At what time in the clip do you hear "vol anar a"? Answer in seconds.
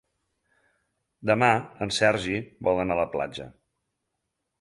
2.69-3.01